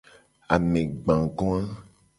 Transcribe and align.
Amegbagoa. 0.55 1.61